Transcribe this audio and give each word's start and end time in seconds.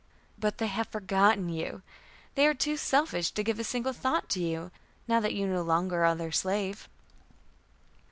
"But 0.39 0.57
they 0.57 0.65
have 0.65 0.87
forgotten 0.87 1.47
you. 1.49 1.83
They 2.33 2.47
are 2.47 2.55
too 2.55 2.75
selfish 2.75 3.29
to 3.29 3.43
give 3.43 3.59
a 3.59 3.63
single 3.63 3.93
thought 3.93 4.29
to 4.29 4.41
you, 4.41 4.71
now 5.07 5.19
that 5.19 5.35
you 5.35 5.45
no 5.45 5.61
longer 5.61 6.03
are 6.05 6.15
their 6.15 6.31
slave." 6.31 6.89